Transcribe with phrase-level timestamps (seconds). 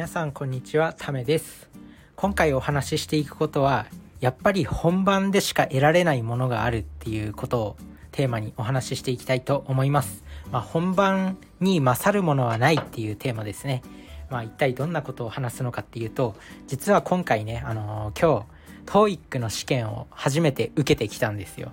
[0.00, 1.68] 皆さんこんにちはためです。
[2.16, 3.84] 今回お話ししていくことは
[4.18, 7.76] やっぱり本番でしか得られないものがあるっていうことを
[8.10, 13.82] テーマにお話ししていきたいと思います、まあ、本番に勝るものはないっていうテーマですね。
[14.30, 16.34] まあ、一体どんなことを話すのかっていうと
[16.66, 18.46] 実は今回ね、あのー、今
[18.86, 21.72] 日 TOEIC の試験を初めて受けてきたんですよ。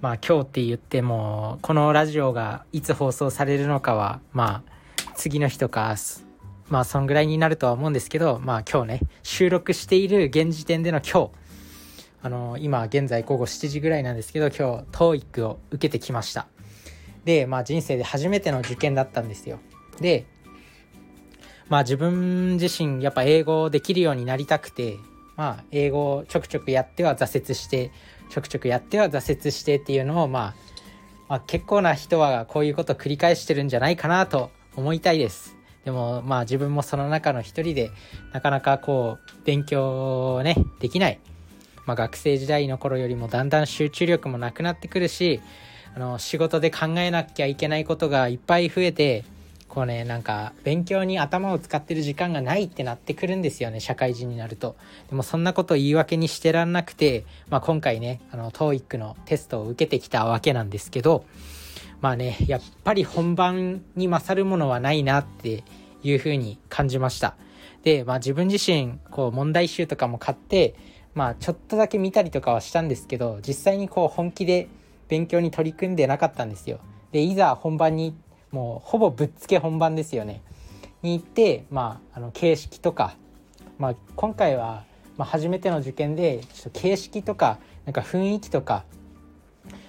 [0.00, 4.74] まあ今日って言ってもこのラジオがいつ放送されるのかはまあ
[5.16, 5.96] 次の日とか
[6.68, 11.44] まあそんぐらいになるとは思うんですけどまあ今日ね収録している現時点での今日。
[12.24, 16.46] あの今現在午後7時ぐらいなんですけど今日 TOEIC を受けてきました。
[17.26, 19.58] でまあ人生で初めての受験だったんですよ。
[20.00, 20.24] で
[21.68, 24.96] まあ自分自身やっぱ英語できるようになりたくて
[25.36, 27.90] まあ英語をちょくちょくやっては挫折して
[28.30, 30.54] ちょくちょくやっては挫折してっていうのを、まあ、
[31.28, 35.56] まあ結構な人はこういうことを繰り返してるんじゃないかなと思いたいです。
[35.84, 37.90] でもまあ自分もその中の一人で
[38.32, 41.18] なかなかこう勉強ねできない、
[41.86, 45.40] まあ、学生時代の頃よりもだんだん集中力もなくなってくるし
[45.94, 49.24] あの仕事で考えなきゃいけないことがいっぱい増えて
[49.68, 54.76] こうねなんか勉強に頭を使ってる時間がないってなってくるんですよね社会人になると。
[55.10, 61.24] でもそんなこと言い訳にしてらんなくて、まあ、今回ねあの TOEIC のテストを受けてきたわけなんですけど
[62.04, 65.64] まあねやっぱり本番に勝るものはないなって
[66.02, 67.34] いうふうに感じました。
[67.82, 70.74] で、まあ、自分自身こう問題集とかも買って
[71.14, 74.68] まあちょっとだけ見たりとかはしたんですけど実際にこう本気で
[75.08, 76.78] 勉強に取り組んでなかったんですよ。
[77.10, 78.14] でいざ本番に
[78.50, 80.42] もうほぼぶっつけ本番ですよね。
[81.00, 83.16] に行って、まあ、あの形式とか、
[83.78, 84.84] まあ、今回は、
[85.16, 88.84] まあ、初めての受験でちょっと形式とかなんか雰囲気とか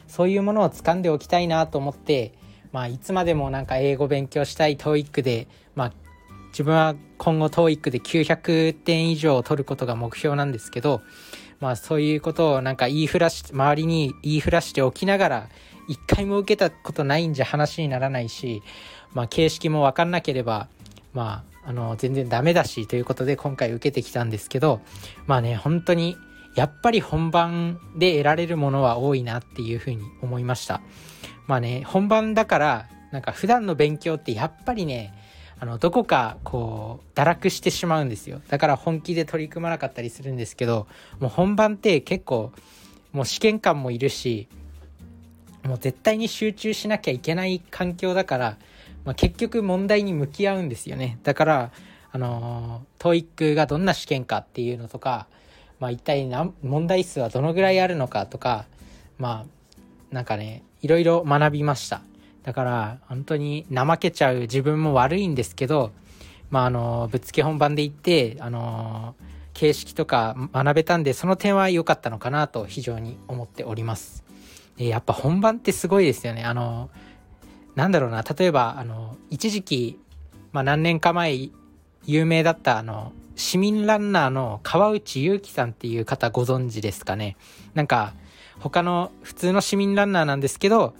[0.07, 2.33] そういうものを掴んでおきたいなと思って、
[2.71, 5.93] まあ、いつまでもなんか英語勉強したい TOEIC で、まあ、
[6.49, 11.01] 自分は今後 TOEIC で900点以上取ることが目標なんですけど、
[11.59, 15.49] まあ、そういうことをなんか言いふらし周りに言いふらしておきながら
[15.87, 18.61] 一回も受けたことないんじゃ話にならないし、
[19.13, 20.67] まあ、形式も分かんなければ、
[21.13, 24.81] まあ、あの、全然ダメだし、ということで今回受けてきたんですけど、
[25.25, 26.17] まあね、本当に、
[26.55, 30.81] やっぱり本番で得られるものは多いなっていうふうに思いました。
[31.47, 35.13] まあね、本番だから、なんか普段の勉強ってやっぱりね、
[35.59, 38.41] あの、どこかこう、堕落してしまうんですよ。
[38.49, 40.87] だから本気で取り組まなかったりするんですけど、
[41.19, 42.51] もう本番って結構、
[43.11, 44.47] もう試験官もいるし、
[45.63, 48.57] もう絶対に集中しなきゃいけない環境だから、
[49.05, 51.19] まあ、結局問題に向き合うんですよね。
[51.23, 51.71] だから、
[52.11, 55.27] あのー、TOEIC がどんな試験かっていうのとか、
[55.79, 56.29] まあ、一体
[56.61, 58.65] 問題数はどのぐらいあるのかとか、
[59.17, 62.01] まあ、なんかね、いろいろ学びました。
[62.43, 65.91] だから、本当に怠けちゃう自分も悪いんですけど、
[66.49, 69.15] まあ、あの、ぶっつけ本番で行って、あの、
[69.53, 74.23] 形式とか学べたんで、その点は良かったのかなと非常に思っております。
[74.77, 76.43] でやっぱ本番ってすごいですよね。
[76.43, 76.89] あの、
[77.75, 79.99] なんだろうな、例えば、あの、一時期、
[80.51, 81.49] まあ何年か前、
[82.05, 87.37] 有名だったあの、市民ランナーの川内優輝さんっていう方ご存知ですかね。
[87.73, 88.13] なんか、
[88.59, 90.95] 他の普通の市民ランナーなんですけど、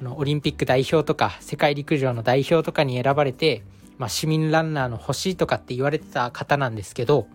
[0.00, 3.62] あの、オリンピック代表とか、世界陸上の代表とかに選ばれて、
[3.98, 7.26] まあ、市民ランナーの星とかって言われてた方なんですけど、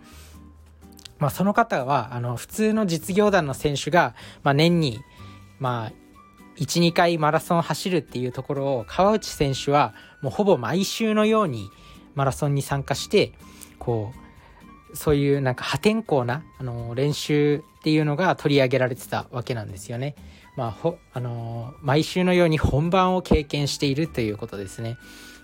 [1.20, 5.00] まあ、その方は、あの、普通の実業団の選手が、まあ、年に
[5.60, 5.92] まあ、
[6.58, 11.70] 1、2回マラソン走るっていうところを川内選手はもうほぼ毎週のように
[12.16, 13.34] マラソンに参加して
[13.78, 14.14] こ
[14.94, 20.16] うそういうなんか破天荒なあの練習っていうのが取り上げられてたわけなんですよね。
[20.56, 24.98] まあ、ほあの毎週のように本番を経験しているということですね。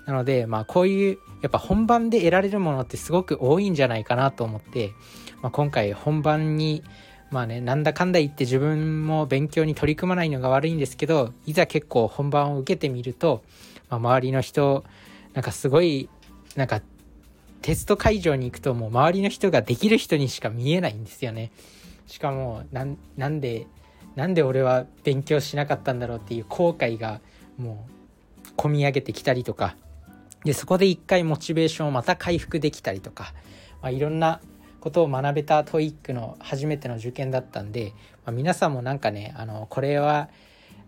[0.07, 4.91] なので、まあ、こういうやっぱ本番で得られるものってすごく多いんじゃないかなと思って、
[5.41, 6.83] まあ、今回本番に
[7.31, 13.43] まあね、なんだかんだ言って自分も勉強に取り組まないのが悪いんですけど、いざ結構本番を受けてみると、
[13.89, 14.85] まあ、周りの人、
[15.33, 16.07] なんかすごい、
[16.55, 16.81] なんか
[17.61, 21.51] テスト会場に行くともう周りの人ができる人にしか見えないんですよね。
[22.07, 23.67] しかも、なんで、
[24.15, 27.21] なんで俺は勉強しなかったんだろうっていう後悔が
[27.57, 27.87] も
[28.45, 29.75] う込み上げてきたりとか、
[30.43, 33.33] で、そこで一回モチベーションをまた回復できたりとか、
[33.81, 34.41] まあ、いろんな
[34.79, 37.93] ことを学べた TOEIC の初めての受験だったんで、
[38.23, 40.29] まあ、皆さんもなんかねあのこれは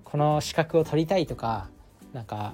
[0.03, 1.67] この資格を取りたいとか
[2.13, 2.53] なんか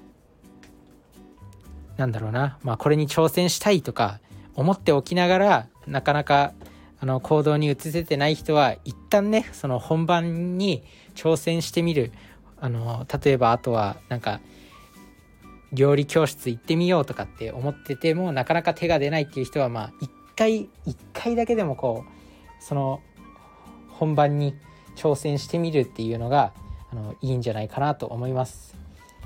[1.98, 4.19] なんだろうな、まあ、これに挑戦したいとか
[4.56, 6.54] 思っておきながらなかなか
[7.00, 10.84] あの行動に移せてない人は一旦ねその本番に
[11.16, 12.12] 挑戦してみる。
[12.60, 14.40] あの例えばあとはなんか
[15.74, 23.01] 料理教室行ってみようとかって思っててもなかなか手が出ないっていう人はまあ一回一回だけでもこうその
[23.89, 24.56] 本番に
[24.96, 26.54] 挑戦してみるっていうのが
[26.89, 28.78] あのいいんじゃないかなと思います。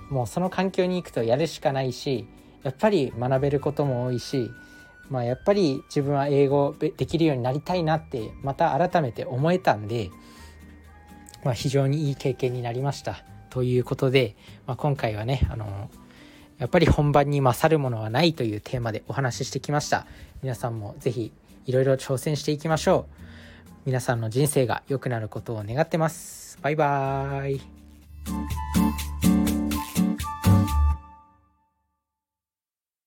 [0.09, 2.25] もうその環境に行くとやるしかないし
[2.63, 4.51] やっぱり学べることも多いし
[5.09, 10.09] まあやっぱり自分は英語できるようになりたいなってまた改めて思えたんで、
[11.43, 13.23] まあ、非常にいい経験になりました。
[13.49, 15.89] ということで、まあ、今回はねあの
[16.57, 20.05] やっぱり本番に勝るものはないというテーマでお話ししてきました。
[20.43, 21.31] 皆さんも是非
[21.65, 23.17] いろいろ挑戦していきましょう。
[23.85, 26.59] 皆さんの人生が良くなることを願ってます。
[26.61, 29.16] バイバーイ。